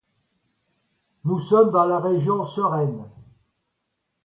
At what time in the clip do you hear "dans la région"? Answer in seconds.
1.69-2.43